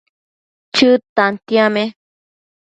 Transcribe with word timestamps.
Chëd 0.75 1.01
tantiame 1.15 1.83